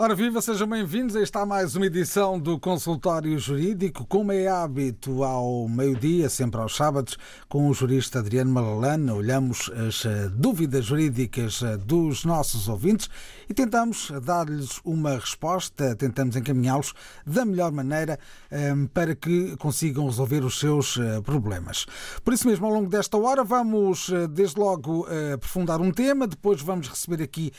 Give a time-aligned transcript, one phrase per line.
[0.00, 1.16] Ora viva, sejam bem-vindos.
[1.16, 6.76] Aí está mais uma edição do Consultório Jurídico, como é hábito ao meio-dia, sempre aos
[6.76, 9.12] sábados, com o jurista Adriano Malalana.
[9.12, 13.10] Olhamos as eh, dúvidas jurídicas eh, dos nossos ouvintes
[13.48, 16.94] e tentamos dar-lhes uma resposta, tentamos encaminhá-los
[17.26, 18.20] da melhor maneira
[18.52, 21.86] eh, para que consigam resolver os seus problemas.
[22.24, 26.86] Por isso mesmo, ao longo desta hora, vamos desde logo aprofundar um tema, depois vamos
[26.86, 27.52] receber aqui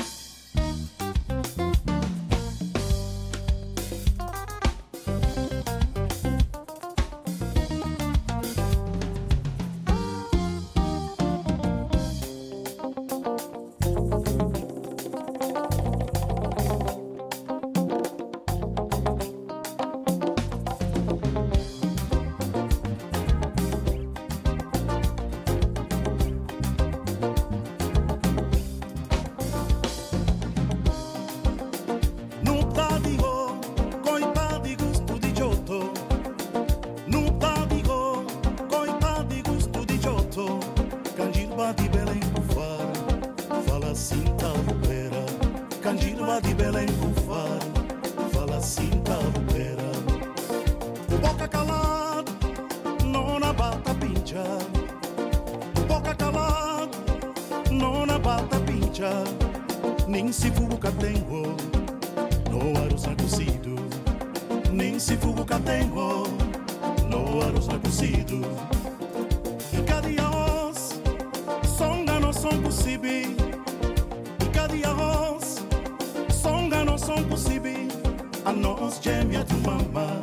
[78.44, 80.20] a nós gêmea do mamá,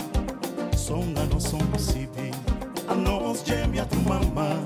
[0.77, 2.31] som a nós som possível,
[2.87, 4.61] a nós gêmea do mamá,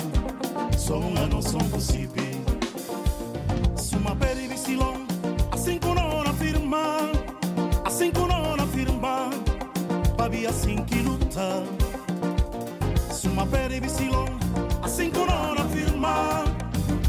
[0.78, 2.26] som a nós som possível.
[3.78, 5.06] Suma peribi silom,
[5.52, 7.12] assim que não afirma,
[7.86, 9.30] assim que não afirma,
[10.18, 11.64] babi assim que luta.
[13.10, 14.38] Suma vici silom,
[14.84, 16.44] assim que não afirma,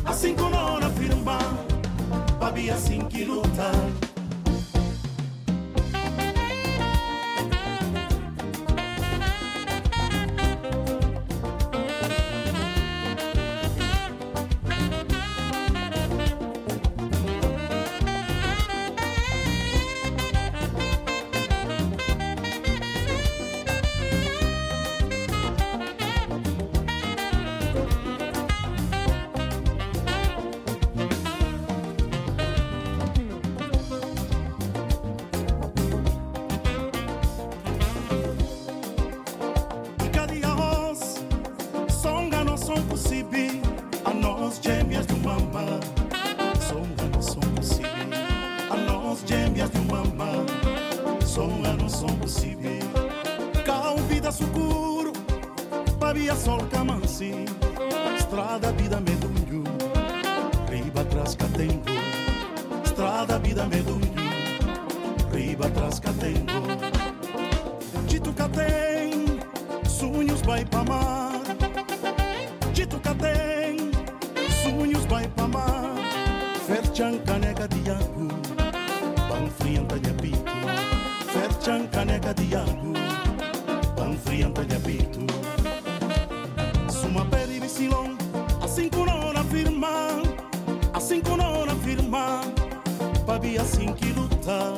[0.04, 1.38] assim que não afirma,
[2.38, 4.05] babi assim que luta.
[61.56, 61.78] estrada
[62.84, 64.12] strada vida medugno,
[65.32, 66.46] riba tras catengo.
[68.06, 69.40] Dito catem,
[69.88, 71.15] sonhos vai pra mar.
[94.46, 94.74] volta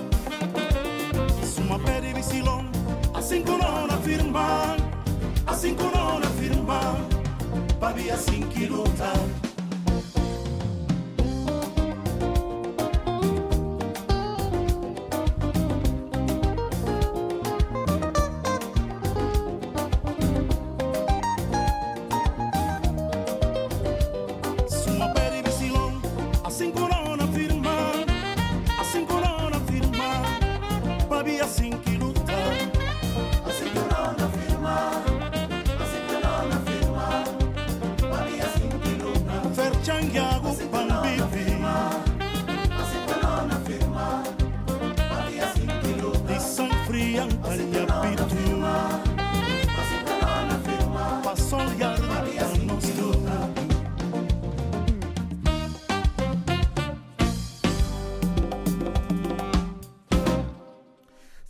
[1.45, 2.65] Suma peri mi silon
[3.15, 3.99] Assim que não na
[5.47, 6.97] Assim que não na firma.
[7.81, 8.67] Assim, assim que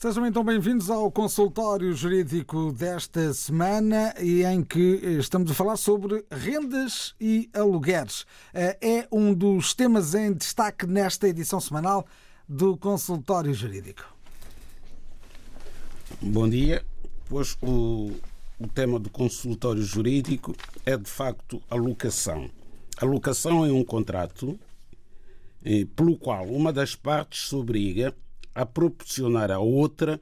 [0.08, 4.80] Sejam então bem-vindos ao consultório jurídico desta semana e em que
[5.20, 8.24] estamos a falar sobre rendas e alugueres.
[8.54, 12.06] Eh, é um dos temas em destaque nesta edição semanal
[12.48, 14.02] do consultório jurídico.
[16.22, 16.82] Bom dia.
[17.28, 18.12] Pois o,
[18.58, 20.56] o tema do consultório jurídico
[20.86, 22.48] é de facto a locação.
[22.96, 24.58] A locação é um contrato
[25.62, 28.16] eh, pelo qual uma das partes se obriga
[28.54, 30.20] a proporcionar à outra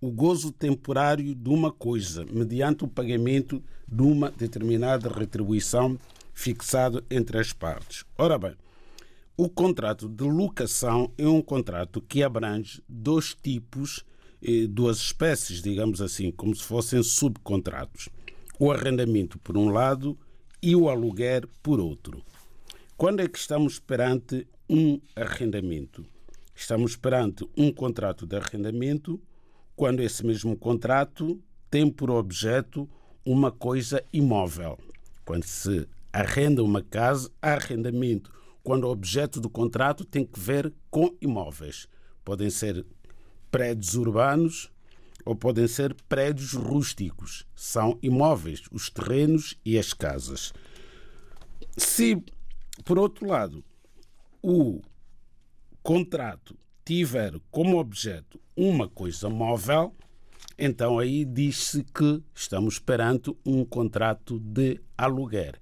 [0.00, 5.98] o gozo temporário de uma coisa, mediante o pagamento de uma determinada retribuição
[6.34, 8.04] fixada entre as partes.
[8.18, 8.54] Ora bem,
[9.36, 14.04] o contrato de locação é um contrato que abrange dois tipos,
[14.42, 18.08] eh, duas espécies, digamos assim, como se fossem subcontratos.
[18.58, 20.18] O arrendamento por um lado
[20.62, 22.22] e o aluguer por outro.
[22.96, 26.04] Quando é que estamos perante um arrendamento?
[26.58, 29.20] Estamos perante um contrato de arrendamento
[29.76, 31.38] quando esse mesmo contrato
[31.70, 32.88] tem por objeto
[33.26, 34.78] uma coisa imóvel.
[35.22, 38.32] Quando se arrenda uma casa, há arrendamento.
[38.64, 41.86] Quando o objeto do contrato tem que ver com imóveis.
[42.24, 42.86] Podem ser
[43.50, 44.72] prédios urbanos
[45.26, 47.46] ou podem ser prédios rústicos.
[47.54, 50.54] São imóveis, os terrenos e as casas.
[51.76, 52.16] Se,
[52.82, 53.62] por outro lado,
[54.42, 54.80] o
[55.86, 59.94] contrato tiver como objeto uma coisa móvel,
[60.58, 65.60] então aí diz-se que estamos perante um contrato de aluguer.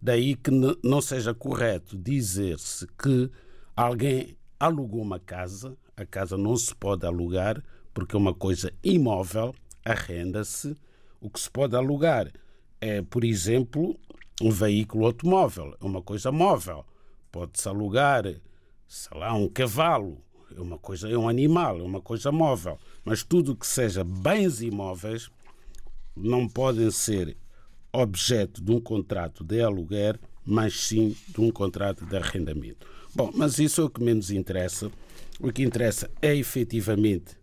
[0.00, 0.50] Daí que
[0.82, 3.30] não seja correto dizer-se que
[3.76, 7.62] alguém alugou uma casa, a casa não se pode alugar
[7.92, 9.54] porque é uma coisa imóvel,
[9.84, 10.74] arrenda-se.
[11.20, 12.32] O que se pode alugar
[12.80, 14.00] é, por exemplo,
[14.40, 16.86] um veículo automóvel, é uma coisa móvel.
[17.30, 18.24] Pode-se alugar
[18.88, 20.18] sei lá, um cavalo,
[20.56, 22.78] é uma coisa, é um animal, é uma coisa móvel.
[23.04, 25.30] Mas tudo que seja bens imóveis
[26.16, 27.36] não podem ser
[27.92, 32.86] objeto de um contrato de aluguer, mas sim de um contrato de arrendamento.
[33.14, 34.90] Bom, mas isso é o que menos interessa.
[35.38, 37.36] O que interessa é efetivamente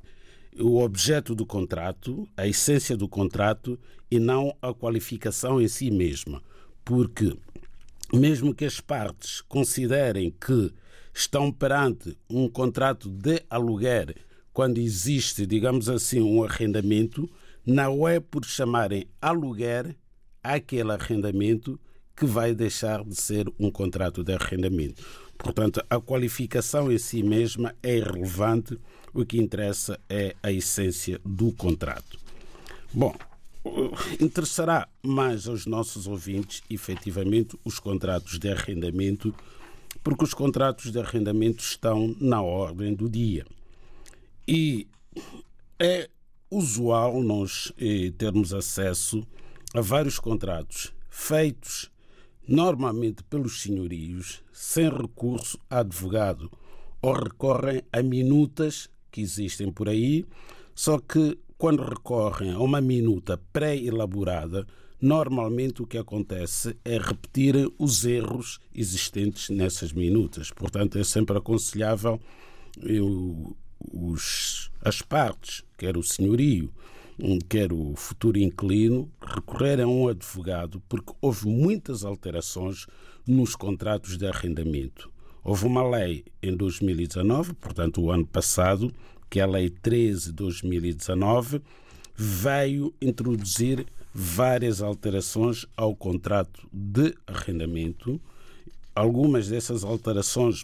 [0.60, 3.78] o objeto do contrato, a essência do contrato
[4.10, 6.42] e não a qualificação em si mesma.
[6.84, 7.36] Porque,
[8.14, 10.74] mesmo que as partes considerem que
[11.16, 14.18] estão perante um contrato de aluguer
[14.52, 17.30] quando existe, digamos assim, um arrendamento,
[17.66, 19.96] não é por chamarem aluguer
[20.44, 21.80] aquele arrendamento
[22.16, 25.04] que vai deixar de ser um contrato de arrendamento.
[25.38, 28.78] Portanto, a qualificação em si mesma é irrelevante,
[29.14, 32.20] o que interessa é a essência do contrato.
[32.94, 33.16] Bom,
[34.20, 39.34] interessará mais aos nossos ouvintes, efetivamente, os contratos de arrendamento
[40.06, 43.44] porque os contratos de arrendamento estão na ordem do dia.
[44.48, 44.88] E
[45.80, 46.08] é
[46.48, 49.26] usual nós eh, termos acesso
[49.74, 51.90] a vários contratos feitos
[52.48, 56.52] normalmente pelos senhorios sem recurso a advogado
[57.02, 60.24] ou recorrem a minutas que existem por aí,
[60.76, 64.68] só que quando recorrem a uma minuta pré-elaborada,
[65.02, 70.52] normalmente o que acontece é repetir os erros existentes nessas minutas.
[70.52, 72.20] Portanto, é sempre aconselhável
[72.82, 73.56] eu,
[73.94, 76.72] os, as partes, quer o senhorio,
[77.50, 82.86] quer o futuro inquilino, recorrerem a um advogado, porque houve muitas alterações
[83.26, 85.10] nos contratos de arrendamento.
[85.44, 88.92] Houve uma lei em 2019, portanto, o ano passado,
[89.30, 91.62] que é a Lei 13 de 2019,
[92.16, 93.86] veio introduzir
[94.18, 98.22] várias alterações ao contrato de arrendamento.
[98.96, 100.64] Algumas dessas alterações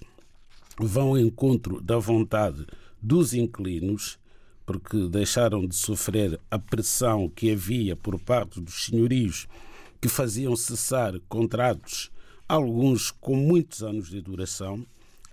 [0.80, 2.66] vão ao encontro da vontade
[3.02, 4.18] dos inquilinos,
[4.66, 9.50] porque deixaram de sofrer a pressão que havia por parte dos senhorios
[10.00, 12.10] que faziam cessar contratos,
[12.48, 14.86] alguns com muitos anos de duração,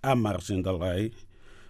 [0.03, 1.13] à margem da lei,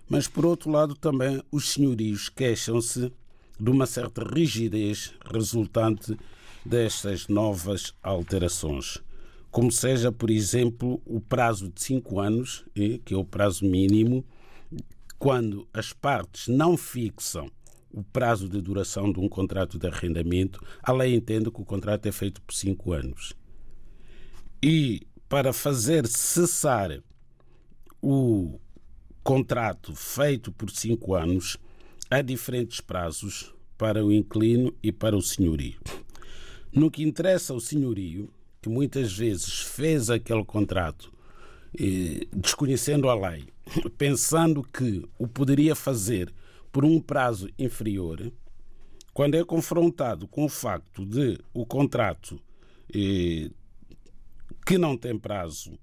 [0.08, 3.12] mas por outro lado também os senhorios queixam-se
[3.60, 6.16] de uma certa rigidez resultante
[6.68, 8.98] destas novas alterações.
[9.50, 12.64] Como seja, por exemplo, o prazo de cinco anos,
[13.04, 14.24] que é o prazo mínimo,
[15.18, 17.50] quando as partes não fixam
[17.90, 22.06] o prazo de duração de um contrato de arrendamento, a lei entende que o contrato
[22.06, 23.32] é feito por cinco anos.
[24.62, 27.02] E para fazer cessar
[28.02, 28.60] o
[29.24, 31.56] contrato feito por cinco anos,
[32.10, 35.80] há diferentes prazos para o inquilino e para o senhorio.
[36.72, 41.12] No que interessa ao senhorio, que muitas vezes fez aquele contrato
[42.34, 43.46] desconhecendo a lei,
[43.96, 46.32] pensando que o poderia fazer
[46.72, 48.32] por um prazo inferior,
[49.12, 52.40] quando é confrontado com o facto de o contrato
[54.66, 55.78] que não tem prazo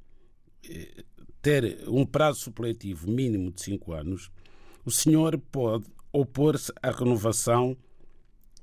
[1.41, 4.31] ter um prazo supletivo mínimo de 5 anos,
[4.83, 7.77] o senhor pode opor-se à renovação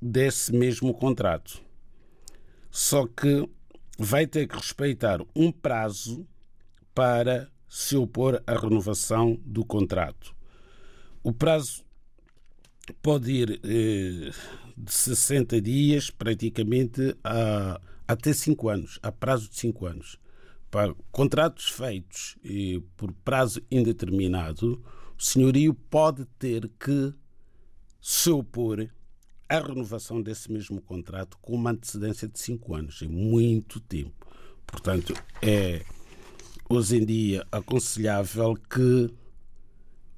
[0.01, 1.62] desse mesmo contrato.
[2.75, 3.47] Só que
[3.99, 6.27] vai ter que respeitar um prazo
[6.91, 10.35] para se opor à renovação do contrato.
[11.21, 11.85] O prazo
[12.99, 14.31] pode ir eh,
[14.75, 20.19] de 60 dias praticamente a, até 5 anos, a prazo de 5 anos.
[20.71, 24.83] Para contratos feitos eh, por prazo indeterminado,
[25.15, 27.13] o senhorio pode ter que
[28.01, 28.89] se opor
[29.53, 34.27] à renovação desse mesmo contrato com uma antecedência de 5 anos, é muito tempo.
[34.65, 35.83] Portanto, é
[36.67, 39.13] hoje em dia aconselhável que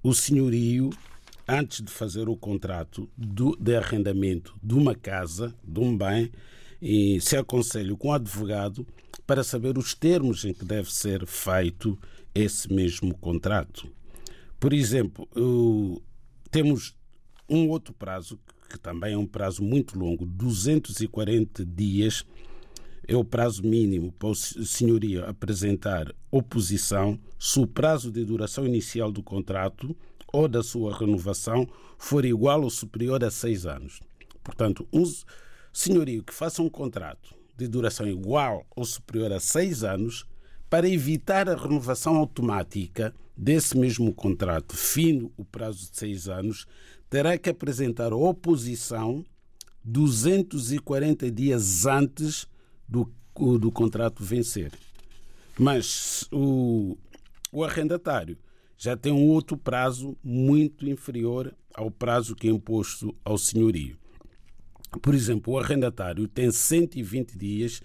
[0.02, 0.90] o senhorio,
[1.48, 6.32] antes de fazer o contrato do, de arrendamento de uma casa, de um bem,
[6.82, 8.88] e se aconselhe com o advogado
[9.28, 12.00] para saber os termos em que deve ser feito
[12.34, 13.92] esse mesmo contrato.
[14.60, 15.28] Por exemplo,
[16.50, 16.96] temos
[17.50, 22.26] um outro prazo, que também é um prazo muito longo, 240 dias,
[23.08, 29.12] é o prazo mínimo para o senhoria apresentar oposição se o prazo de duração inicial
[29.12, 29.96] do contrato
[30.34, 31.68] ou da sua renovação
[31.98, 34.00] for igual ou superior a seis anos.
[34.44, 35.04] Portanto, um
[35.72, 40.26] senhorio que faça um contrato de duração igual ou superior a seis anos,
[40.70, 46.66] para evitar a renovação automática desse mesmo contrato, fim o prazo de seis anos,
[47.16, 49.26] terá que apresentar oposição
[49.86, 52.46] 240 dias antes
[52.86, 53.10] do,
[53.58, 54.74] do contrato vencer.
[55.58, 56.98] Mas o,
[57.54, 58.38] o arrendatário
[58.78, 63.98] já tem um outro prazo muito inferior ao prazo que é imposto ao senhorio.
[65.02, 67.82] Por exemplo, o arrendatário tem 120 dias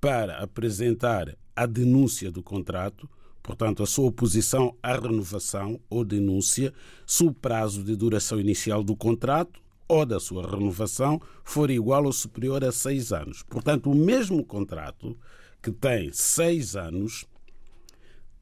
[0.00, 3.06] para apresentar a denúncia do contrato,
[3.42, 6.72] portanto, a sua oposição à renovação ou denúncia,
[7.06, 12.12] se o prazo de duração inicial do contrato ou da sua renovação for igual ou
[12.12, 13.42] superior a seis anos.
[13.42, 15.16] Portanto, o mesmo contrato,
[15.62, 17.26] que tem seis anos,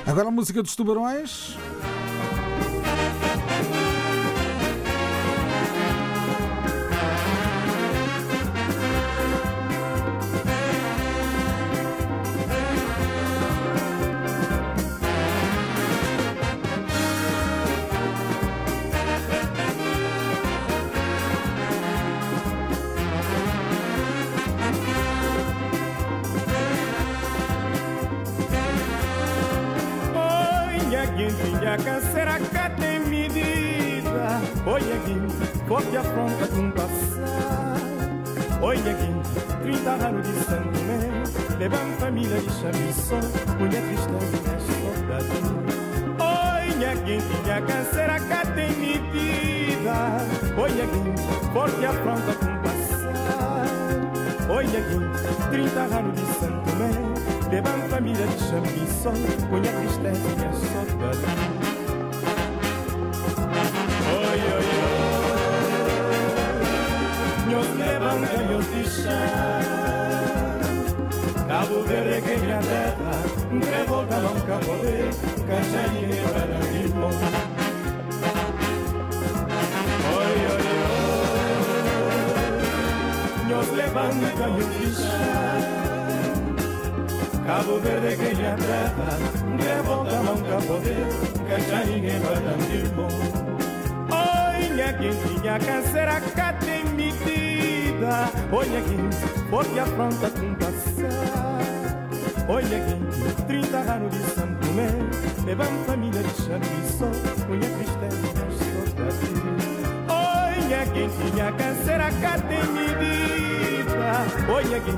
[0.05, 1.55] Agora a música dos tubarões.
[35.91, 37.75] Forte afronta com passar.
[38.61, 40.79] Oi, aqui, 30 anos de Santo
[41.59, 43.19] levando família de chamiçó,
[43.59, 45.25] mulher tristeza e saudade.
[46.19, 49.95] Oi, aqui, filha, será que tem medida?
[50.57, 53.65] Oi, aqui, forte afronta com passar.
[54.49, 54.97] Oi, aqui,
[55.51, 56.71] 30 anos de Santo
[57.51, 59.11] levando família de chamiçó,
[59.49, 61.60] mulher tristeza e saudade.
[68.19, 69.11] De chão.
[71.47, 73.13] Cabo Verde que minha terra,
[73.71, 75.09] revolta nunca poder,
[75.47, 77.15] caixaria para limão.
[80.17, 80.65] Oi, oi,
[81.89, 82.35] oi,
[83.49, 85.61] nos levanta e de chão.
[87.45, 89.11] Cabo Verde que minha terra,
[89.59, 91.07] revolta nunca poder,
[91.47, 93.11] caixaria para limão.
[94.11, 96.19] Olha quem tinha câncer a
[96.53, 96.83] tem
[98.01, 99.09] medida Olha quem
[99.49, 101.61] porque afronta com passar
[102.47, 104.89] Olha quem 30 anos de Santo Tomé.
[105.45, 107.11] Levando família de Xaviçó
[107.49, 108.27] Olha tristeza
[108.57, 109.33] só pra ti.
[110.09, 114.11] Olha quem tinha câncer a tem medida
[114.49, 114.97] Olha quem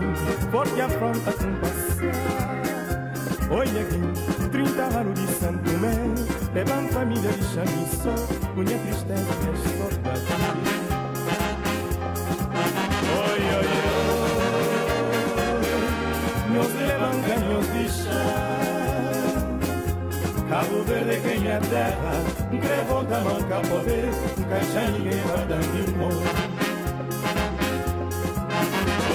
[0.50, 2.64] porque afronta com passar
[3.52, 5.96] Olha quem 30 anos de Santo Tomé.
[6.54, 8.16] Levam família de chamiçó
[8.56, 9.93] Minha tristeza é só
[20.84, 22.14] Cabo Verde que minha terra
[22.52, 24.10] Revolta nunca poder
[24.50, 26.10] Caixa ninguém vai dar limão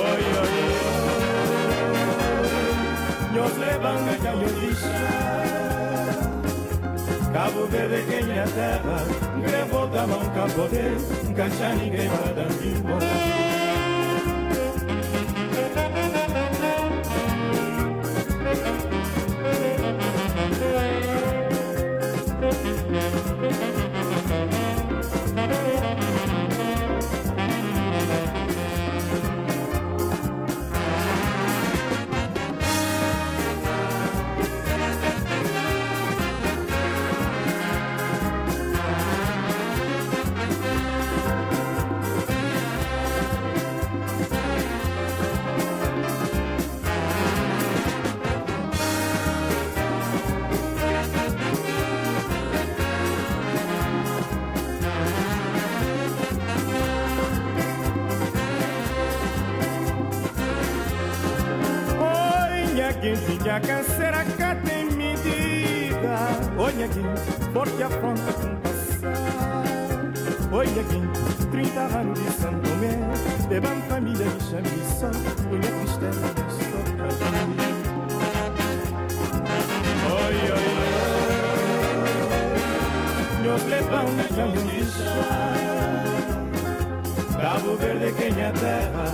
[0.00, 1.02] Oi, oi, oi.
[3.35, 5.09] Nos levam ganhos de chá.
[7.35, 8.98] Cabo Verde que minha terra
[9.46, 10.96] Revolta nunca poder
[11.37, 13.47] Caixa ninguém vai dar embora
[67.88, 69.64] afronta com passar.
[70.53, 71.01] Olha aqui,
[71.51, 72.98] 30 anos de São Tomé.
[73.51, 75.11] Levam família de chamiçó
[75.51, 76.20] Olha a tristeza
[76.51, 77.24] só pra ti
[80.05, 80.68] Oi, oi,
[82.29, 82.61] oi.
[83.42, 85.55] Nos levam caminho de chá
[87.40, 89.07] Cabo Verde que minha terra?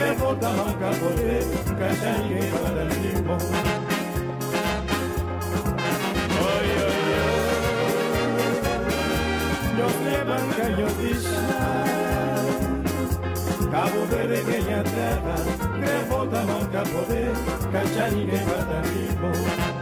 [0.00, 1.44] Revolta nunca poder
[1.78, 3.85] Caixa ninguém para limão
[10.24, 10.92] bancaños
[13.70, 15.36] Cabo Verde que minha terra
[15.80, 17.32] Revolta nunca poder
[17.72, 19.75] Cachar ninguém vai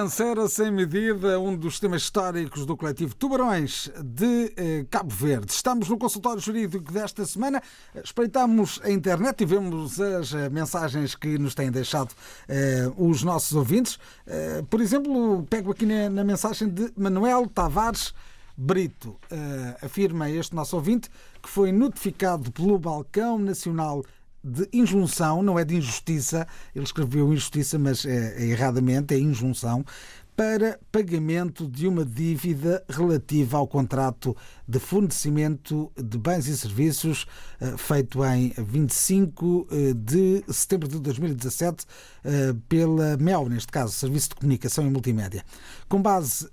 [0.00, 5.52] dar Cancera sem medida, um dos temas históricos do coletivo Tubarões de eh, Cabo Verde.
[5.52, 7.62] Estamos no consultório jurídico desta semana.
[8.02, 12.14] Espreitamos a internet e vemos as eh, mensagens que nos têm deixado
[12.48, 13.98] eh, os nossos ouvintes.
[14.26, 18.14] Eh, por exemplo, pego aqui na, na, mensagem de Manuel Tavares
[18.56, 19.16] Brito.
[19.30, 21.10] Eh, afirma este nosso ouvinte
[21.42, 24.02] que foi notificado pelo Balcão Nacional
[24.42, 29.84] de injunção, não é de injustiça, ele escreveu injustiça, mas é, é erradamente, é injunção,
[30.40, 34.34] para pagamento de uma dívida relativa ao contrato
[34.66, 37.26] de fornecimento de bens e serviços
[37.60, 41.84] eh, feito em 25 eh, de setembro de 2017
[42.24, 45.44] eh, pela MEL, neste caso, Serviço de Comunicação e Multimédia.
[45.90, 46.48] Com base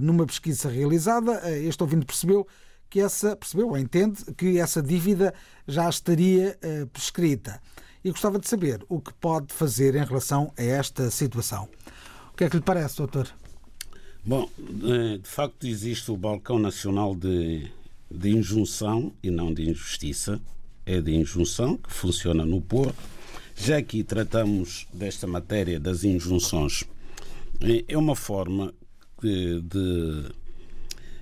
[0.00, 2.46] numa pesquisa realizada, este ouvinte percebeu
[2.88, 5.34] que essa, percebeu ou entende que essa dívida
[5.66, 7.60] já estaria uh, prescrita.
[8.04, 11.68] E gostava de saber o que pode fazer em relação a esta situação.
[12.32, 13.28] O que é que lhe parece, doutor?
[14.24, 17.70] Bom, eh, de facto existe o balcão nacional de,
[18.10, 20.40] de injunção e não de injustiça.
[20.84, 22.94] É de injunção, que funciona no Porto.
[23.56, 26.84] Já aqui tratamos desta matéria das injunções.
[27.60, 28.74] Eh, é uma forma
[29.20, 30.30] de, de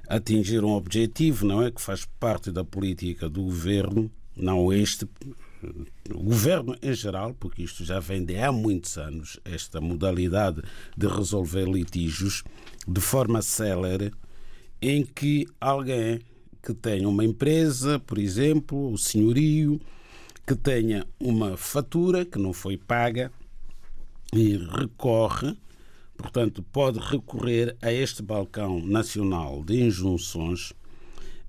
[0.08, 1.70] atingir um objetivo, não é?
[1.70, 5.08] Que faz parte da política do governo, não este,
[6.10, 10.62] o governo em geral, porque isto já vem de há muitos anos, esta modalidade
[10.96, 12.42] de resolver litígios
[12.86, 14.12] de forma célere,
[14.80, 16.20] em que alguém
[16.62, 19.80] que tenha uma empresa, por exemplo, o senhorio,
[20.46, 23.30] que tenha uma fatura que não foi paga
[24.32, 25.56] e recorre
[26.16, 30.72] portanto, pode recorrer a este balcão nacional de injunções,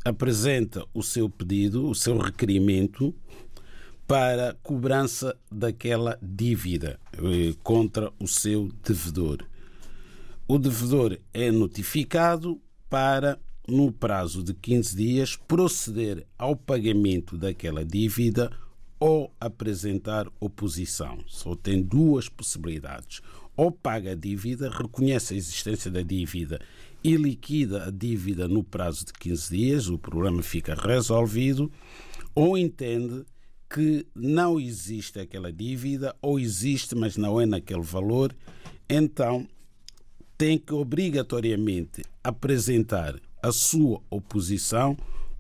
[0.04, 3.13] apresenta o seu pedido, o seu requerimento
[4.08, 9.45] para cobrança daquela dívida eh, contra o seu devedor.
[10.47, 18.51] O devedor é notificado para, no prazo de 15 dias, proceder ao pagamento daquela dívida
[18.99, 21.17] ou apresentar oposição.
[21.25, 23.21] Só tem duas possibilidades.
[23.58, 26.60] Ou paga a dívida, reconhece a existência da dívida
[27.04, 31.72] e liquida a dívida no prazo de 15 dias, o problema fica resolvido,
[32.34, 33.24] ou entende
[33.70, 38.36] que não existe aquela dívida, ou existe, mas não é naquele valor,
[38.89, 39.48] então
[40.38, 44.98] tem que obrigatoriamente apresentar a sua oposição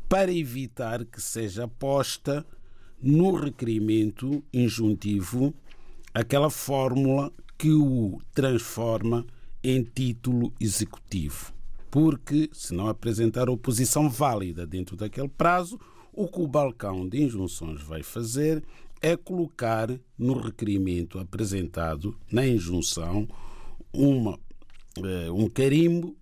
[0.07, 2.45] para evitar que seja posta
[3.01, 5.53] no requerimento injuntivo
[6.13, 9.25] aquela fórmula que o transforma
[9.63, 11.53] em título executivo.
[11.89, 15.79] Porque, se não apresentar oposição válida dentro daquele prazo,
[16.11, 18.63] o que o balcão de injunções vai fazer
[19.01, 23.27] é colocar no requerimento apresentado na injunção
[23.93, 24.39] uma,
[24.97, 26.15] eh, um carimbo,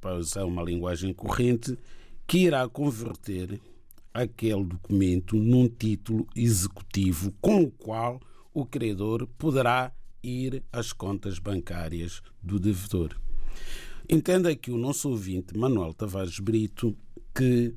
[0.00, 1.78] para usar uma linguagem corrente,
[2.26, 3.60] que irá converter
[4.12, 8.20] aquele documento num título executivo com o qual
[8.52, 13.16] o credor poderá ir às contas bancárias do devedor.
[14.08, 16.96] Entenda que o nosso ouvinte Manuel Tavares Brito
[17.34, 17.74] que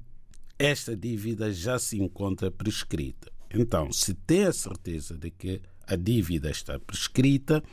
[0.58, 3.32] esta dívida já se encontra prescrita.
[3.54, 7.64] Então, se tem a certeza de que a dívida está prescrita,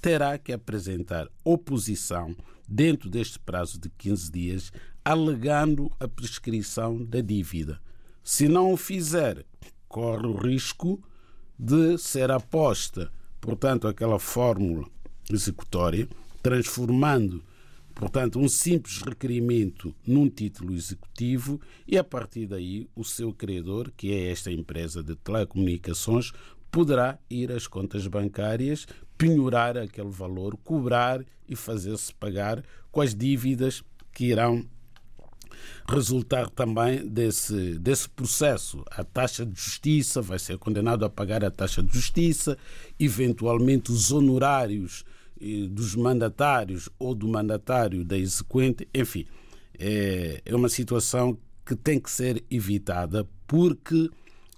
[0.00, 2.36] terá que apresentar oposição
[2.68, 4.72] dentro deste prazo de 15 dias,
[5.04, 7.80] alegando a prescrição da dívida.
[8.22, 9.44] Se não o fizer,
[9.88, 11.02] corre o risco
[11.58, 13.10] de ser aposta,
[13.40, 14.86] portanto, aquela fórmula
[15.30, 16.08] executória,
[16.42, 17.42] transformando,
[17.94, 24.12] portanto, um simples requerimento num título executivo e a partir daí o seu credor, que
[24.12, 26.32] é esta empresa de telecomunicações,
[26.70, 28.86] poderá ir às contas bancárias,
[29.18, 34.64] penhorar aquele valor, cobrar e fazer-se pagar com as dívidas que irão
[35.88, 38.84] resultar também desse, desse processo.
[38.90, 42.56] A taxa de justiça vai ser condenado a pagar a taxa de justiça,
[42.98, 45.04] eventualmente os honorários
[45.40, 49.26] eh, dos mandatários ou do mandatário da exequente, enfim,
[49.78, 54.10] é, é uma situação que tem que ser evitada porque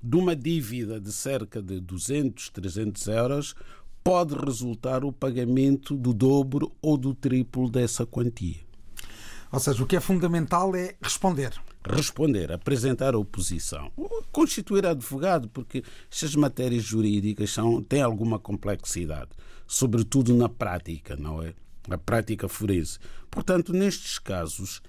[0.03, 3.55] de uma dívida de cerca de 200, 300 euros
[4.03, 8.72] pode resultar o pagamento do dobro ou do triplo dessa quantia.
[9.53, 11.53] Ou seja, o que é fundamental é responder.
[11.85, 13.93] Responder, apresentar a oposição,
[14.33, 19.31] constituir advogado, porque estas matérias jurídicas são, têm alguma complexidade,
[19.67, 21.55] sobretudo na prática, não é?
[21.91, 22.99] A prática forense.
[23.31, 24.81] Portanto, nestes casos,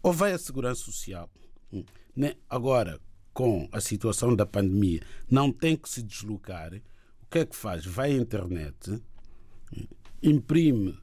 [0.00, 1.28] ou vai a Segurança Social,
[1.72, 2.34] hum, né?
[2.48, 3.00] agora,
[3.34, 7.84] com a situação da pandemia, não tem que se deslocar, o que é que faz?
[7.84, 9.02] Vai à internet,
[9.76, 9.86] hum,
[10.22, 10.96] imprime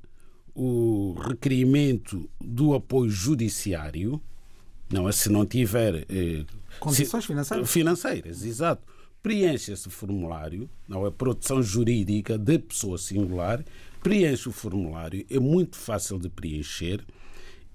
[0.55, 4.21] o requerimento do apoio judiciário,
[4.91, 6.45] não é se não tiver eh,
[6.79, 7.71] condições financeiras.
[7.71, 8.83] Financeiras, exato.
[9.21, 13.63] Preenche esse formulário, não é produção jurídica de pessoa singular,
[14.01, 17.03] preenche o formulário, é muito fácil de preencher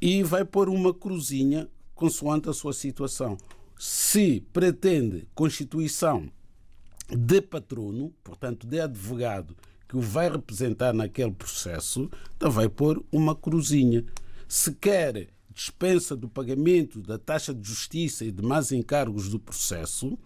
[0.00, 3.36] e vai pôr uma cruzinha consoante a sua situação.
[3.78, 6.30] Se pretende constituição
[7.08, 9.56] de patrono, portanto de advogado
[9.88, 14.05] que o vai representar naquele processo, então vai pôr uma cruzinha.
[14.46, 20.16] Se quer dispensa do pagamento da taxa de justiça e demais encargos do processo,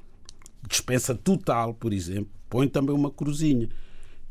[0.68, 3.68] dispensa total, por exemplo, põe também uma cruzinha.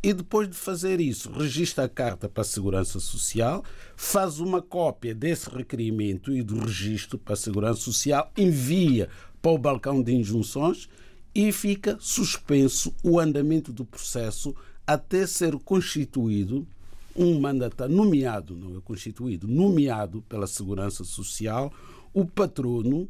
[0.04, 3.64] E depois de fazer isso, registra a carta para a Segurança Social,
[3.96, 9.10] faz uma cópia desse requerimento e do registro para a Segurança Social, envia
[9.42, 10.90] para o balcão de injunções
[11.34, 14.56] e fica suspenso o andamento do processo
[14.94, 16.68] até ser constituído
[17.16, 21.72] um mandatário nomeado, não é constituído, nomeado pela Segurança Social,
[22.14, 23.10] o patrono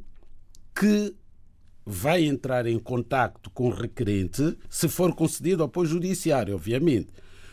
[0.75, 1.15] que
[1.85, 7.09] vai entrar em contacto com o requerente, se for concedido apoio judiciário, obviamente,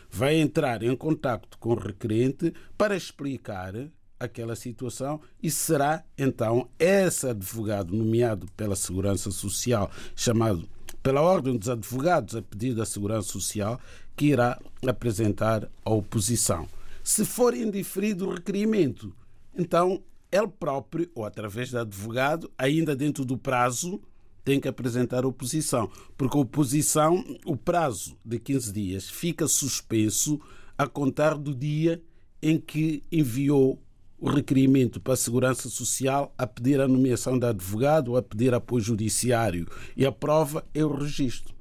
[0.09, 3.73] vai entrar em contacto com o requerente para explicar
[4.19, 10.67] aquela situação e será então esse advogado nomeado pela Segurança Social, chamado
[11.01, 13.79] pela Ordem dos Advogados a pedido da Segurança Social,
[14.19, 16.67] que irá apresentar a oposição.
[17.01, 19.15] Se for indiferido o requerimento,
[19.57, 24.01] então ele próprio, ou através de advogado, ainda dentro do prazo,
[24.43, 25.89] tem que apresentar oposição.
[26.17, 30.37] Porque a oposição, o prazo de 15 dias, fica suspenso
[30.77, 32.03] a contar do dia
[32.41, 33.81] em que enviou
[34.19, 38.83] o requerimento para a Segurança Social a pedir a nomeação de advogado, a pedir apoio
[38.83, 39.65] judiciário.
[39.95, 41.58] E a prova é o registro.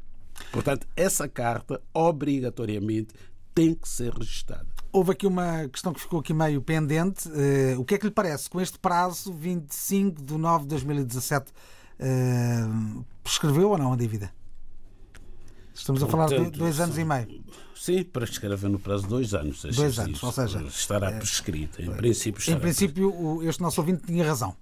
[0.53, 3.15] Portanto, essa carta, obrigatoriamente,
[3.55, 4.67] tem que ser registrada.
[4.93, 7.29] Houve aqui uma questão que ficou aqui meio pendente.
[7.29, 8.49] Uh, o que é que lhe parece?
[8.49, 14.33] Com este prazo, 25 de 9 de 2017, uh, prescreveu ou não a dívida?
[15.75, 17.45] Estamos a falar de dois anos e meio.
[17.75, 19.63] Sim, para escrever no prazo de dois anos.
[19.63, 20.61] Dois anos, ou seja...
[20.63, 21.81] Estará é, prescrito.
[21.81, 24.57] Em princípio estará Em princípio, este nosso ouvinte tinha razão.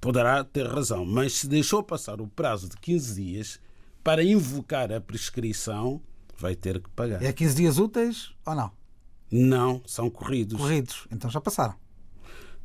[0.00, 3.60] Poderá ter razão, mas se deixou passar o prazo de 15 dias
[4.02, 6.00] para invocar a prescrição,
[6.36, 7.22] vai ter que pagar.
[7.22, 8.70] É 15 dias úteis ou não?
[9.30, 10.58] Não, são corridos.
[10.58, 11.74] Corridos, então já passaram.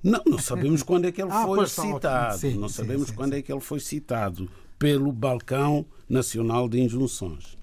[0.02, 2.38] Não, não sabemos quando é que ele ah, foi citado.
[2.38, 7.58] Sim, não sabemos sim, quando é que ele foi citado pelo Balcão Nacional de Injunções.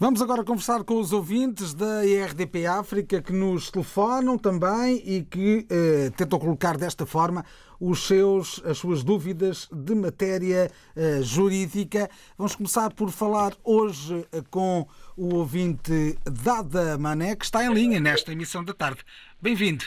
[0.01, 5.67] Vamos agora conversar com os ouvintes da IRDP África que nos telefonam também e que
[5.69, 7.43] eh, tentam colocar desta forma
[7.81, 12.09] os seus, as suas dúvidas de matéria eh, jurídica.
[12.38, 17.99] Vamos começar por falar hoje eh, com o ouvinte Dada Mané, que está em linha
[17.99, 19.03] nesta emissão da tarde.
[19.41, 19.83] Bem-vindo.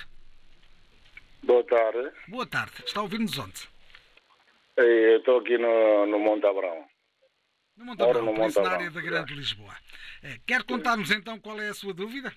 [1.43, 2.13] Boa tarde.
[2.29, 2.83] Boa tarde.
[2.85, 3.67] Está a ouvir-nos onde?
[4.77, 6.85] Eu estou aqui no, no Monte Abrão.
[7.79, 9.75] No Monte Abrão, no Monte na área da Grande Lisboa.
[10.47, 12.33] Quer contar-nos então qual é a sua dúvida?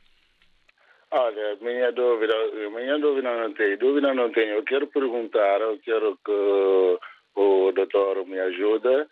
[1.11, 2.33] Olha, minha dúvida,
[2.71, 4.55] minha dúvida não tenho, dúvida não tenho.
[4.55, 6.99] Eu quero perguntar, eu quero que
[7.35, 9.07] o doutor me ajude,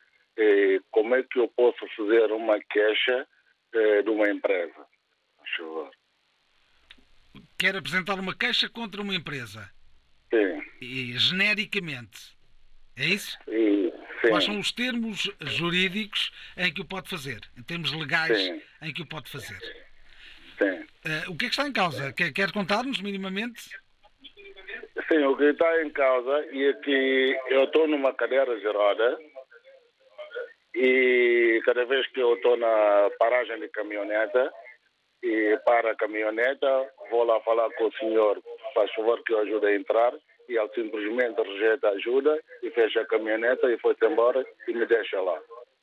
[0.92, 3.28] como é que eu posso fazer uma queixa
[3.74, 4.86] eh, de uma empresa?
[7.58, 9.70] Quer apresentar uma queixa contra uma empresa?
[10.34, 10.62] Sim.
[10.82, 12.36] E, genericamente,
[12.98, 13.38] é isso?
[13.46, 13.93] Sim.
[14.24, 14.30] Sim.
[14.30, 17.42] Quais são os termos jurídicos em que o pode fazer?
[17.58, 18.62] Em termos legais Sim.
[18.82, 19.60] em que o pode fazer?
[20.58, 20.80] Sim.
[21.06, 22.14] Uh, o que é que está em causa?
[22.14, 23.70] Quer, quer contar-nos minimamente?
[25.12, 29.18] Sim, o que está em causa é que eu estou numa cadeira de roda
[30.74, 34.54] e cada vez que eu estou na paragem de caminhoneta
[35.22, 38.42] e para a caminhoneta, vou lá falar com o senhor,
[38.74, 40.14] faz favor que eu ajude a entrar
[40.50, 44.86] e ele simplesmente rejeita a ajuda e fecha a caminhoneta e foi-se embora e me
[44.86, 45.40] deixa lá.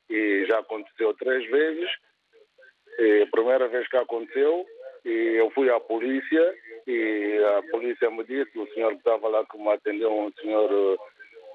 [0.09, 1.89] E já aconteceu três vezes.
[2.99, 4.65] E a primeira vez que aconteceu,
[5.05, 9.45] e eu fui à polícia e a polícia me disse, o senhor que estava lá
[9.45, 10.99] que me atendeu, um senhor,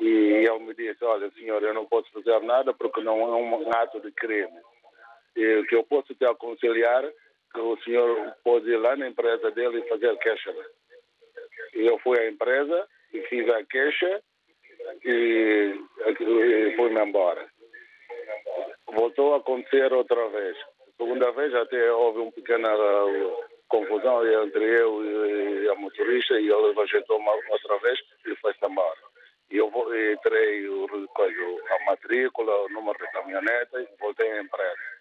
[0.01, 3.71] e ele me disse, olha senhor, eu não posso fazer nada porque não é um
[3.71, 4.59] ato de crime.
[5.37, 7.05] E o que eu posso te aconselhar
[7.53, 10.55] que o senhor pode ir lá na empresa dele e fazer queixa.
[11.75, 14.23] E eu fui à empresa e fiz a queixa
[15.05, 15.75] e,
[16.77, 17.47] fui-me embora.
[18.87, 20.57] Voltou a acontecer outra vez.
[20.97, 23.37] Segunda vez até houve uma pequena uh,
[23.69, 28.99] confusão entre eu e, a motorista e ele rejeitou-me outra vez e foi-se embora.
[29.51, 29.69] E eu
[30.13, 34.97] entrei a matrícula, o número de caminhoneta e voltei à empresa.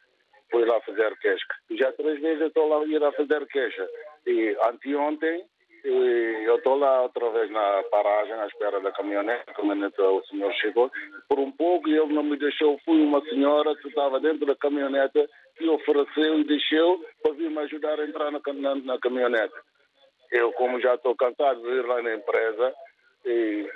[0.52, 1.46] Fui lá fazer queixa.
[1.72, 3.90] Já três vezes estou lá a ir a fazer queixa.
[4.28, 5.46] E anteontem
[5.88, 9.44] e eu estou lá outra vez na paragem, à espera da caminhonete.
[9.48, 10.92] A caminhonete, o senhor chegou.
[11.30, 12.80] Por um pouco ele não me deixou.
[12.84, 17.60] Fui uma senhora que estava dentro da caminhonete que ofereceu e deixou para vir me
[17.60, 19.54] ajudar a entrar na, na, na caminhonete.
[20.32, 22.74] Eu, como já estou cansado de ir lá na empresa
[23.24, 23.70] e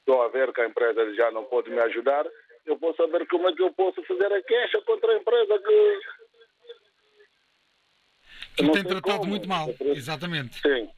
[0.00, 2.26] estou a ver que a empresa já não pode me ajudar,
[2.66, 6.00] eu posso saber como é que eu posso fazer a queixa contra a empresa que.
[8.56, 9.30] Que tem tratado como.
[9.30, 10.60] muito mal, exatamente.
[10.60, 10.90] Sim.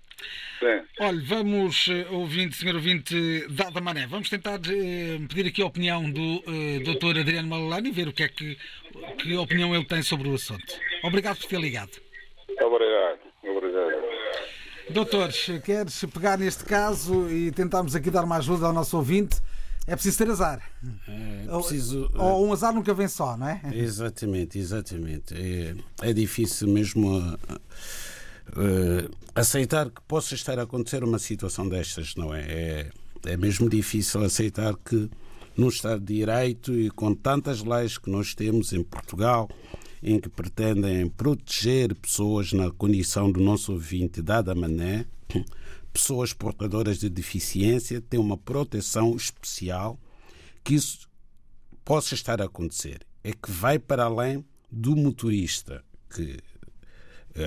[0.59, 0.83] Sim.
[1.00, 6.11] Olha, vamos, eh, ouvinte, senhor ouvinte, Dada Mané, vamos tentar uh, pedir aqui a opinião
[6.11, 7.20] do uh, Dr.
[7.20, 8.59] Adriano Malalani e ver o que é que,
[9.18, 10.74] que opinião ele tem sobre o assunto.
[11.04, 11.92] Obrigado por ter ligado.
[12.61, 13.98] Obrigado, obrigado.
[14.90, 15.31] Doutor,
[15.64, 19.40] queres pegar neste caso e tentarmos aqui dar uma ajuda ao nosso ouvinte?
[19.87, 20.61] É preciso ter azar.
[21.46, 22.11] É preciso...
[22.14, 23.61] ou, ou, um azar nunca vem só, não é?
[23.72, 25.35] Exatamente, exatamente.
[25.35, 27.18] É, é difícil mesmo.
[27.18, 27.38] Uh,
[28.52, 32.40] uh, aceitar que possa estar a acontecer uma situação destas, não é?
[32.42, 32.90] É,
[33.26, 35.11] é mesmo difícil aceitar que
[35.56, 39.48] num Estado de Direito e com tantas leis que nós temos em Portugal,
[40.02, 45.04] em que pretendem proteger pessoas na condição do nosso ouvinte dada mané,
[45.92, 49.98] pessoas portadoras de deficiência têm uma proteção especial
[50.62, 51.08] que isso
[51.84, 53.00] possa estar a acontecer.
[53.24, 55.82] É que vai para além do motorista,
[56.14, 56.38] que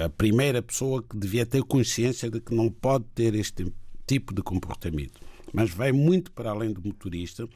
[0.06, 3.72] a primeira pessoa que devia ter consciência de que não pode ter este
[4.06, 5.20] tipo de comportamento.
[5.54, 7.48] Mas vai muito para além do motorista,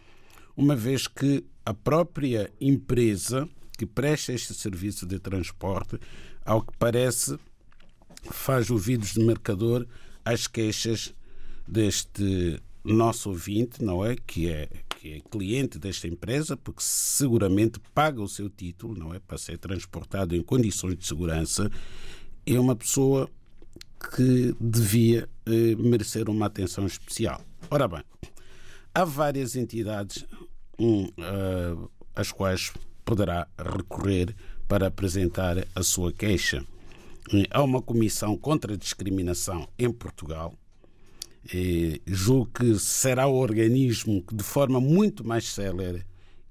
[0.56, 6.00] uma vez que a própria empresa que presta este serviço de transporte,
[6.46, 7.38] ao que parece,
[8.32, 9.86] faz ouvidos de mercador
[10.24, 11.14] às queixas
[11.68, 14.16] deste nosso ouvinte, não é?
[14.16, 19.20] Que é, que é cliente desta empresa, porque seguramente paga o seu título, não é?
[19.20, 21.70] Para ser transportado em condições de segurança,
[22.46, 23.30] é uma pessoa
[24.16, 27.42] que devia eh, merecer uma atenção especial.
[27.70, 28.04] Ora bem,
[28.94, 30.26] há várias entidades
[30.80, 32.72] um, uh, às quais
[33.04, 34.36] poderá recorrer
[34.68, 36.64] para apresentar a sua queixa.
[37.50, 40.54] Há uma comissão contra a discriminação em Portugal.
[41.54, 46.04] E julgo que será o organismo que, de forma muito mais célere,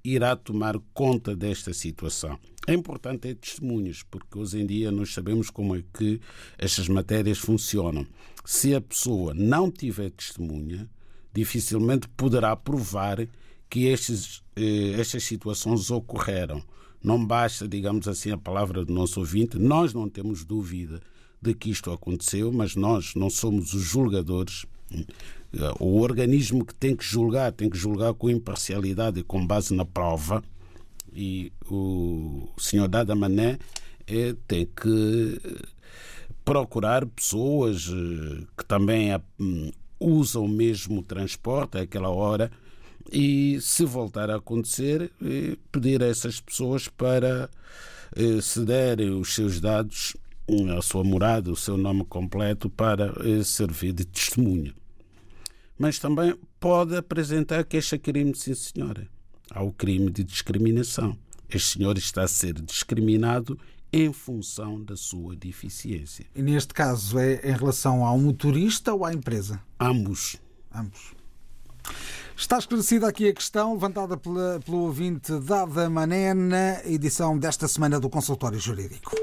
[0.03, 2.37] irá tomar conta desta situação.
[2.67, 6.19] É importante ter testemunhos, porque hoje em dia nós sabemos como é que
[6.57, 8.07] estas matérias funcionam.
[8.43, 10.89] Se a pessoa não tiver testemunha,
[11.33, 13.27] dificilmente poderá provar
[13.69, 16.63] que estes, eh, estas situações ocorreram.
[17.03, 19.59] Não basta, digamos assim, a palavra do nosso ouvinte.
[19.59, 21.01] Nós não temos dúvida
[21.39, 24.65] de que isto aconteceu, mas nós não somos os julgadores.
[25.79, 29.85] O organismo que tem que julgar tem que julgar com imparcialidade e com base na
[29.85, 30.43] prova.
[31.15, 33.57] E o senhor Dada Mané
[34.05, 35.41] é, tem que
[36.43, 42.51] procurar pessoas eh, que também hum, usam o mesmo transporte àquela hora
[43.11, 47.49] e, se voltar a acontecer, eh, pedir a essas pessoas para
[48.15, 48.59] eh, se
[49.11, 50.15] os seus dados,
[50.77, 54.73] a sua morada, o seu nome completo, para eh, servir de testemunha.
[55.77, 59.07] Mas também pode apresentar queixa-crime, sim, senhora.
[59.55, 61.17] Há o crime de discriminação.
[61.49, 63.57] Este senhor está a ser discriminado
[63.93, 66.25] em função da sua deficiência.
[66.35, 69.61] E neste caso é em relação ao motorista ou à empresa?
[69.79, 70.35] Ambos.
[70.73, 71.13] Ambos.
[72.35, 77.97] Está esclarecida aqui a questão levantada pela, pelo ouvinte Dada Mané na edição desta semana
[77.97, 79.15] do Consultório Jurídico.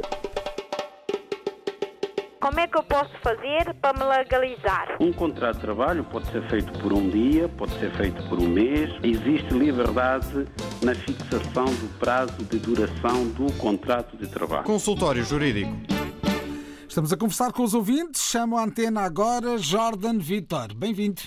[2.42, 4.96] Como é que eu posso fazer para me legalizar?
[4.98, 8.48] Um contrato de trabalho pode ser feito por um dia, pode ser feito por um
[8.48, 8.90] mês.
[9.00, 10.48] Existe liberdade
[10.83, 14.64] na fixação do prazo de duração do contrato de trabalho.
[14.64, 15.70] Consultório Jurídico.
[16.88, 18.20] Estamos a conversar com os ouvintes.
[18.20, 20.74] Chamo a antena agora Jordan Vitor.
[20.74, 21.22] Bem-vindo.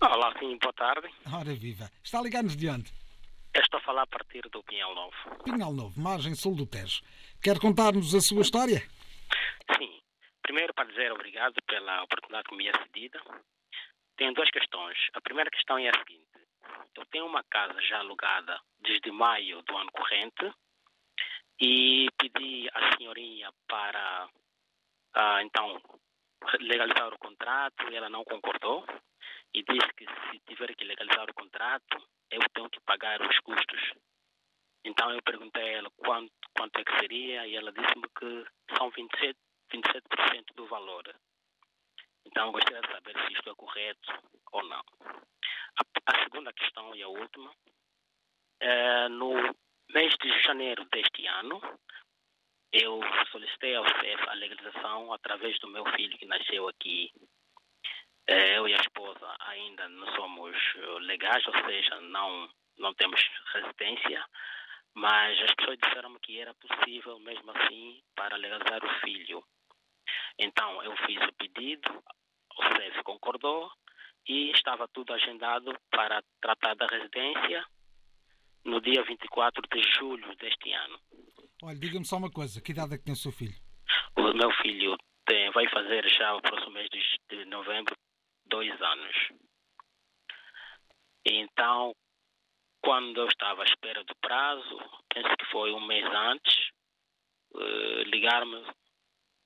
[0.00, 1.08] Olá, sim, boa tarde.
[1.32, 1.90] Ora viva.
[2.04, 2.92] Está a ligar-nos de onde?
[3.52, 5.42] Eu estou a falar a partir do Pinhal Novo.
[5.42, 7.02] Pinhal Novo, margem sul do Tejo.
[7.42, 8.80] Quer contar-nos a sua história?
[9.74, 10.00] Sim.
[10.42, 13.20] Primeiro, para dizer obrigado pela oportunidade que me é cedida.
[14.16, 14.96] Tenho duas questões.
[15.14, 16.26] A primeira questão é a seguinte.
[16.96, 20.52] Eu tenho uma casa já alugada desde maio do ano corrente
[21.60, 24.28] e pedi à senhorinha para,
[25.14, 25.80] ah, então,
[26.60, 28.84] legalizar o contrato e ela não concordou
[29.54, 31.96] e disse que se tiver que legalizar o contrato,
[32.30, 33.92] eu tenho que pagar os custos.
[34.84, 38.90] Então eu perguntei a ela quanto, quanto é que seria e ela disse-me que são
[38.90, 39.38] 27,
[39.72, 41.14] 27% do valor.
[42.24, 44.12] Então gostaria de saber se isto é correto
[44.52, 44.82] ou não.
[45.04, 47.52] A, a segunda questão e a última.
[48.60, 49.34] É, no
[49.90, 51.60] mês de janeiro deste ano,
[52.72, 53.00] eu
[53.30, 57.12] solicitei ao CEF a legalização através do meu filho que nasceu aqui
[58.28, 63.20] é, eu e a esposa ainda não somos eh, legais, ou seja, não, não temos
[63.52, 64.24] residência,
[64.96, 69.44] mas as pessoas disseram que era possível mesmo assim para legalizar o filho.
[70.38, 72.02] Então eu fiz o pedido,
[72.58, 73.70] o CEF concordou
[74.26, 77.62] e estava tudo agendado para tratar da residência
[78.64, 80.98] no dia 24 de julho deste ano.
[81.62, 83.54] Olha, diga-me só uma coisa, que idade é que tem o seu filho?
[84.16, 87.94] O meu filho tem, vai fazer já o próximo mês de novembro
[88.46, 89.28] dois anos.
[91.26, 91.94] Então,
[92.86, 94.78] quando eu estava à espera do prazo,
[95.12, 96.70] penso que foi um mês antes,
[97.50, 98.64] uh, ligar-me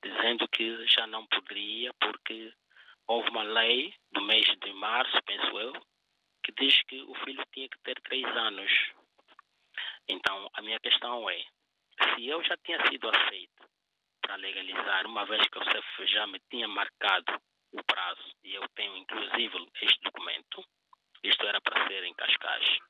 [0.04, 2.52] dizendo que já não poderia, porque
[3.06, 5.72] houve uma lei do mês de março, penso eu,
[6.44, 8.70] que diz que o filho tinha que ter três anos.
[10.06, 11.42] Então, a minha questão é:
[12.14, 13.66] se eu já tinha sido aceito
[14.20, 17.40] para legalizar, uma vez que o CEF já me tinha marcado
[17.72, 20.62] o prazo e eu tenho inclusive este documento,
[21.24, 22.89] isto era para ser em Cascais.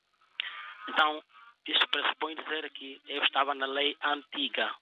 [0.89, 1.23] Então,
[1.67, 4.73] isso pressupõe dizer que eu estava na lei antiga.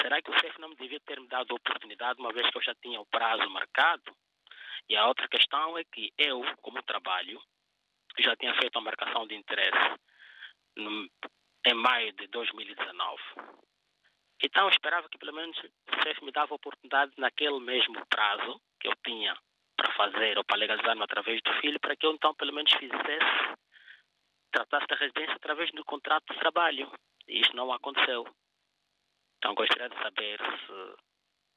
[0.00, 2.56] Será que o CEF não me devia ter me dado a oportunidade, uma vez que
[2.56, 4.16] eu já tinha o prazo marcado?
[4.88, 7.40] E a outra questão é que eu, como trabalho,
[8.18, 9.98] já tinha feito a marcação de interesse
[10.76, 11.10] no,
[11.66, 13.22] em maio de 2019.
[14.42, 18.60] Então eu esperava que pelo menos o CEF me dava a oportunidade naquele mesmo prazo
[18.80, 19.36] que eu tinha
[19.76, 23.56] para fazer ou para legalizar-me através do filho, para que eu então pelo menos fizesse,
[24.52, 26.90] tratasse da residência através do contrato de trabalho.
[27.28, 28.26] E isto não aconteceu.
[29.38, 30.72] Então gostaria de saber se,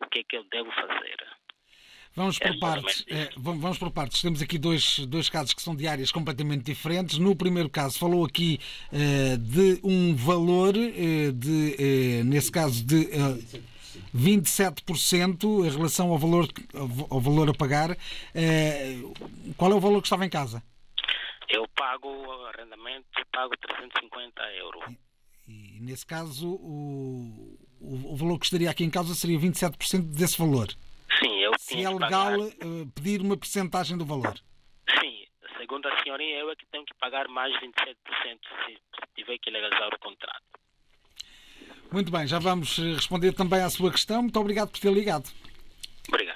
[0.04, 1.28] o que é que eu devo fazer.
[2.16, 3.06] Vamos por partes.
[3.10, 4.22] É, vamos por partes.
[4.22, 7.18] Temos aqui dois, dois casos que são de áreas completamente diferentes.
[7.18, 8.60] No primeiro caso, falou aqui
[8.92, 13.10] uh, de um valor, uh, de, nesse caso, de
[14.16, 16.48] 27% em relação ao valor,
[17.10, 17.98] ao valor a pagar.
[19.58, 20.64] qual é o valor que estava em casa?
[21.50, 22.10] Eu pago
[22.48, 24.96] arrendamento, pago 350 euros.
[25.48, 30.02] E, e nesse caso, o, o, o valor que estaria aqui em casa seria 27%
[30.16, 30.68] desse valor?
[31.20, 32.40] Sim, eu Se é legal pagar...
[32.40, 34.36] Eh, pedir uma percentagem do valor?
[35.00, 35.26] Sim,
[35.58, 37.96] segundo a senhorinha, eu é que tenho que pagar mais 27%
[38.66, 38.78] se
[39.16, 40.44] tiver que legalizar o contrato.
[41.92, 44.24] Muito bem, já vamos eh, responder também à sua questão.
[44.24, 45.30] Muito obrigado por ter ligado.
[46.10, 46.35] Obrigado.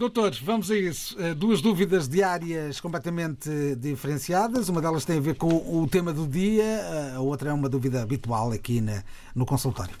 [0.00, 1.14] Doutor, vamos a isso.
[1.20, 4.70] Eh, duas dúvidas diárias completamente diferenciadas.
[4.70, 8.00] Uma delas tem a ver com o tema do dia, a outra é uma dúvida
[8.02, 8.82] habitual aqui
[9.34, 9.94] no consultório.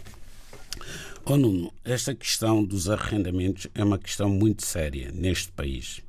[1.22, 6.00] Oh Nuno, esta questão dos arrendamentos é uma questão muito séria neste país.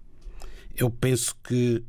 [0.74, 1.84] Eu penso que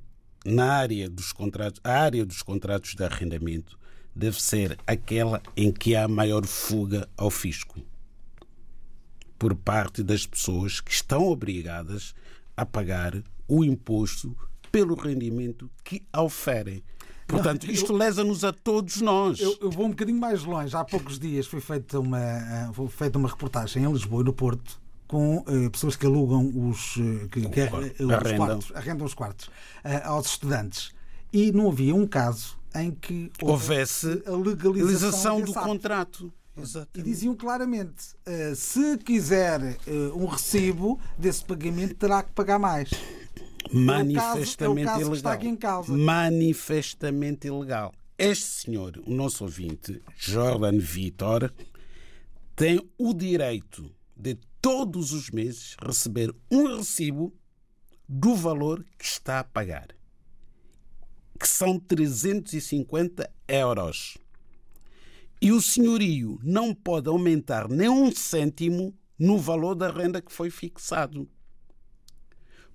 [0.45, 3.79] na área dos contratos, a área dos contratos de arrendamento
[4.13, 7.81] deve ser aquela em que há maior fuga ao fisco
[9.43, 12.15] por parte das pessoas que estão obrigadas
[12.57, 14.37] a pagar o imposto
[14.71, 16.85] pelo rendimento que oferem.
[17.27, 19.41] Portanto, isto lesa-nos a todos nós.
[19.41, 20.77] Eu, eu, vou um bocadinho mais longe.
[20.77, 24.33] Há poucos dias foi feita uma, eh, foi feita uma reportagem em Lisboa e no
[24.33, 28.37] Porto com uh, pessoas que alugam os, uh, que, que, uh, os arrendam.
[28.37, 29.51] quartos, arrendam os quartos
[30.05, 30.93] aos estudantes.
[31.33, 35.67] E não havia um caso em que houvesse, a legalização do ato.
[35.67, 36.33] contrato.
[36.57, 37.01] Exatamente.
[37.01, 38.15] E diziam claramente:
[38.55, 39.61] se quiser
[40.15, 42.91] um recibo desse pagamento, terá que pagar mais
[43.73, 45.85] manifestamente é caso, é ilegal.
[45.89, 47.95] Manifestamente ilegal.
[48.19, 51.53] Este senhor, o nosso ouvinte, Jordan Vitor,
[52.55, 57.35] tem o direito de todos os meses receber um recibo
[58.07, 59.89] do valor que está a pagar,
[61.41, 64.19] que são 350 euros.
[65.43, 70.51] E o senhorio não pode aumentar nem um cêntimo no valor da renda que foi
[70.51, 71.29] fixado.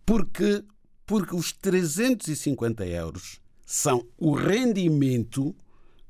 [0.05, 0.65] Porque
[1.05, 5.55] porque os 350 euros são o rendimento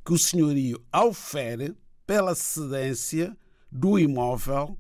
[0.04, 1.76] que o senhorio ofere
[2.08, 3.38] pela cedência
[3.72, 4.76] do imóvel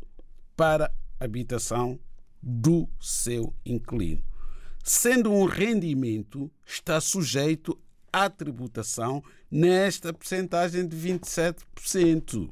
[0.55, 1.99] para habitação
[2.41, 4.23] do seu inquilino.
[4.83, 7.79] Sendo um rendimento, está sujeito
[8.11, 12.49] à tributação nesta percentagem de 27%.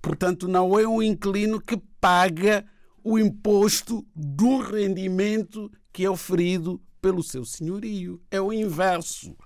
[0.00, 2.64] Portanto, não é o inquilino que paga
[3.02, 8.20] o imposto do rendimento que é oferido pelo seu senhorio.
[8.30, 9.36] É o inverso.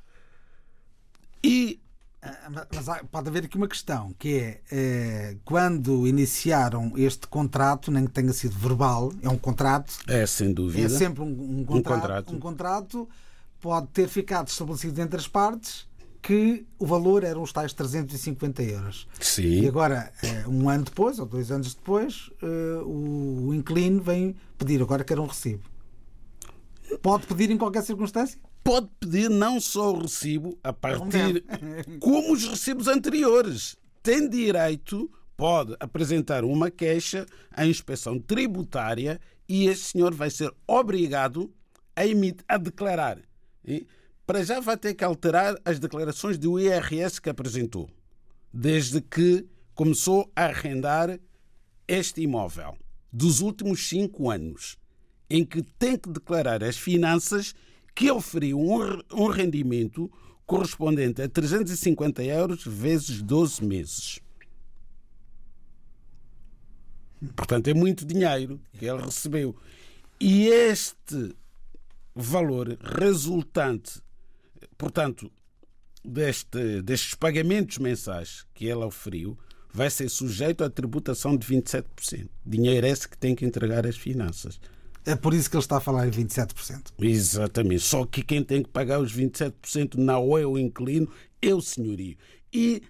[1.42, 1.80] E
[2.24, 8.06] ah, mas pode haver aqui uma questão, que é, é, quando iniciaram este contrato, nem
[8.06, 9.92] que tenha sido verbal, é um contrato.
[10.06, 10.86] É, sem dúvida.
[10.86, 12.34] É sempre um, um, contrato, um contrato.
[12.34, 13.08] Um contrato
[13.60, 15.88] pode ter ficado estabelecido entre as partes
[16.22, 19.08] que o valor eram os tais 350 euros.
[19.20, 19.62] Sim.
[19.62, 24.80] E agora, eh, um ano depois, ou dois anos depois, eh, o inquilino vem pedir,
[24.80, 25.64] agora quer um recibo.
[27.02, 28.38] Pode pedir em qualquer circunstância?
[28.62, 31.44] Pode pedir não só o recibo, a partir
[31.98, 33.76] como os recibos anteriores.
[34.00, 41.52] Tem direito, pode apresentar uma queixa à inspeção tributária e esse senhor vai ser obrigado
[41.96, 43.18] a, emitir, a declarar.
[44.32, 47.90] Para já vai ter que alterar as declarações do IRS que apresentou,
[48.50, 51.20] desde que começou a arrendar
[51.86, 52.74] este imóvel,
[53.12, 54.78] dos últimos cinco anos
[55.28, 57.54] em que tem que declarar as finanças
[57.94, 60.10] que oferiu um rendimento
[60.46, 64.18] correspondente a 350 euros vezes 12 meses.
[67.36, 69.54] Portanto, é muito dinheiro que ele recebeu.
[70.18, 71.36] E este
[72.14, 74.01] valor resultante,
[74.82, 75.30] portanto,
[76.04, 79.38] deste, destes pagamentos mensais que ele oferiu,
[79.72, 82.28] vai ser sujeito à tributação de 27%.
[82.44, 84.60] Dinheiro esse que tem que entregar as finanças.
[85.06, 86.92] É por isso que ele está a falar em 27%.
[86.98, 87.82] Exatamente.
[87.82, 91.08] Só que quem tem que pagar os 27% não é o inquilino,
[91.40, 92.16] é o senhorio.
[92.52, 92.82] E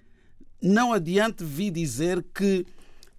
[0.61, 2.67] não adianta vir dizer que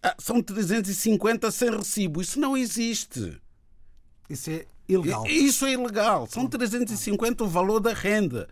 [0.01, 2.21] ah, são 350 sem recibo.
[2.21, 3.39] Isso não existe.
[4.27, 5.25] Isso é ilegal.
[5.27, 6.27] Isso é ilegal.
[6.27, 8.47] São 350 o valor da renda,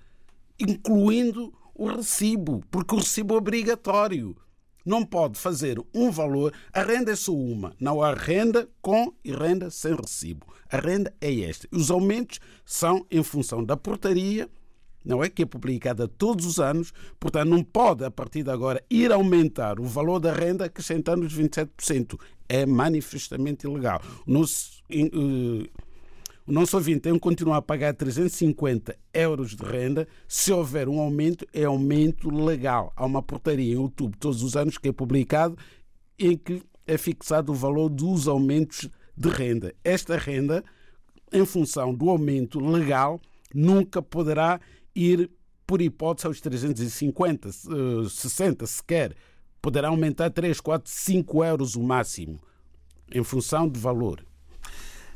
[0.62, 4.36] incluindo o recibo, porque o recibo é obrigatório.
[4.86, 6.53] Não pode fazer um valor.
[6.74, 7.74] A renda é só uma.
[7.80, 10.45] Não há renda com e renda sem recibo.
[10.70, 11.68] A renda é esta.
[11.72, 14.49] Os aumentos são em função da portaria,
[15.03, 18.84] não é que é publicada todos os anos, portanto não pode a partir de agora
[18.89, 22.20] ir aumentar o valor da renda acrescentando os 27%.
[22.47, 24.01] É manifestamente ilegal.
[24.26, 25.68] Nos, uh,
[26.47, 30.07] o nosso ouvinte tem que continuar a pagar 350 euros de renda.
[30.27, 32.91] Se houver um aumento, é aumento legal.
[32.95, 35.55] Há uma portaria em outubro, todos os anos, que é publicado,
[36.17, 39.73] em que é fixado o valor dos aumentos de renda.
[39.83, 40.63] Esta renda,
[41.31, 43.21] em função do aumento legal,
[43.53, 44.59] nunca poderá
[44.95, 45.29] ir,
[45.67, 47.49] por hipótese, aos 350,
[48.09, 49.15] 60 sequer.
[49.61, 52.41] Poderá aumentar 3, 4, 5 euros o máximo,
[53.13, 54.25] em função do valor.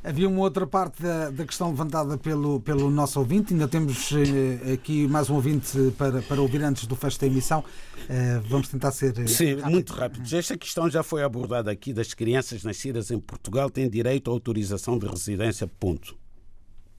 [0.06, 3.54] Havia uma outra parte da, da, questão levantada pelo, pelo nosso ouvinte.
[3.54, 7.64] Ainda temos eh, aqui mais um ouvinte para, para ouvir antes do fecho da emissão.
[8.08, 9.18] Eh, vamos tentar ser.
[9.18, 9.72] Eh, Sim, rápido.
[9.72, 10.36] muito rápido.
[10.38, 15.00] Esta questão já foi abordada aqui das crianças nascidas em Portugal têm direito à autorização
[15.00, 16.16] de residência, ponto.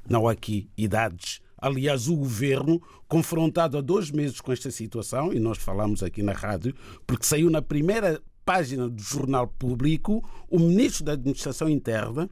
[0.09, 1.41] Não há aqui idades.
[1.57, 6.33] Aliás, o governo, confrontado há dois meses com esta situação, e nós falamos aqui na
[6.33, 6.75] rádio,
[7.07, 12.29] porque saiu na primeira página do Jornal Público, o ministro da Administração Interna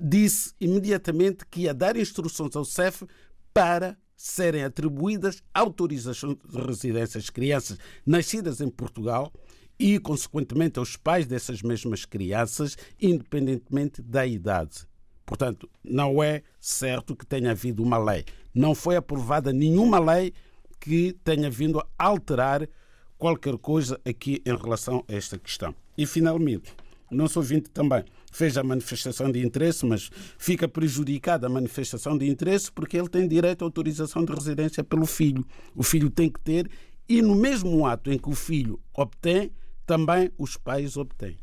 [0.00, 3.06] disse imediatamente que ia dar instruções ao CEF
[3.52, 9.32] para serem atribuídas autorizações de residência às crianças nascidas em Portugal
[9.78, 14.86] e, consequentemente, aos pais dessas mesmas crianças, independentemente da idade.
[15.24, 18.24] Portanto, não é certo que tenha havido uma lei.
[18.52, 20.32] Não foi aprovada nenhuma lei
[20.80, 22.68] que tenha vindo a alterar
[23.16, 25.74] qualquer coisa aqui em relação a esta questão.
[25.96, 26.72] E, finalmente,
[27.10, 32.28] o nosso ouvinte também fez a manifestação de interesse, mas fica prejudicada a manifestação de
[32.28, 35.44] interesse porque ele tem direito à autorização de residência pelo filho.
[35.74, 36.70] O filho tem que ter,
[37.08, 39.50] e no mesmo ato em que o filho obtém,
[39.86, 41.36] também os pais obtêm.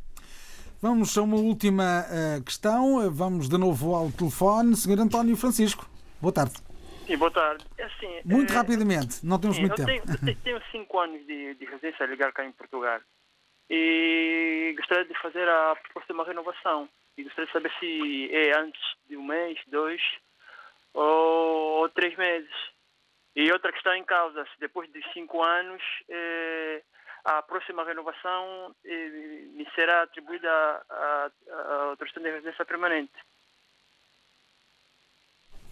[0.82, 3.10] Vamos a uma última uh, questão.
[3.10, 4.76] Vamos de novo ao telefone.
[4.76, 5.90] Senhor António Francisco,
[6.22, 6.54] boa tarde.
[7.08, 7.66] Sim, boa tarde.
[7.78, 8.56] É assim, muito é...
[8.56, 10.18] rapidamente, não temos Sim, muito eu tempo.
[10.20, 13.00] Tenho, tenho cinco anos de, de residência legal cá em Portugal
[13.70, 16.90] e gostaria de fazer a proposta de uma renovação.
[17.18, 20.02] E gostaria de saber se é antes de um mês, dois
[20.94, 22.52] ou, ou três meses.
[23.36, 26.82] E outra questão em causa, se depois de cinco anos eh,
[27.26, 29.10] a próxima renovação eh,
[29.54, 30.50] me será atribuída
[30.90, 31.30] a
[31.90, 33.14] autorização de residência permanente.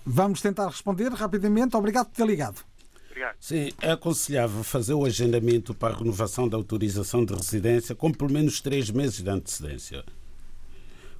[0.06, 1.78] Vamos tentar responder rapidamente.
[1.78, 2.73] Obrigado por ter ligado.
[3.14, 3.36] Obrigado.
[3.40, 8.32] Sim, é aconselhável fazer o agendamento para a renovação da autorização de residência com pelo
[8.32, 10.04] menos três meses de antecedência.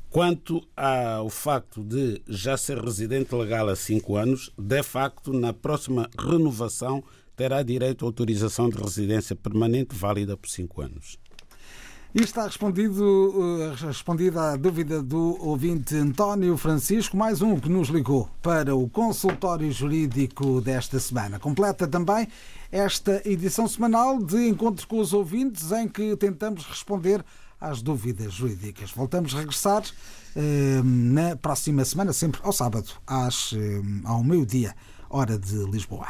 [0.10, 6.10] Quanto ao facto de já ser residente legal há cinco anos, de facto, na próxima
[6.20, 7.04] renovação
[7.36, 11.20] terá direito à autorização de residência permanente válida por cinco anos.
[12.16, 13.34] E está respondido,
[13.82, 18.88] eh, respondida a dúvida do ouvinte António Francisco, mais um que nos ligou para o
[18.88, 21.40] consultório jurídico desta semana.
[21.40, 22.28] Completa também
[22.72, 27.26] esta edição semanal de Encontro com os Ouvintes, em que tentamos responder
[27.60, 28.92] às dúvidas jurídicas.
[28.92, 29.82] Voltamos a regressar
[30.36, 34.76] eh, na próxima semana, sempre ao sábado, às, eh, ao meio-dia,
[35.10, 36.10] hora de Lisboa.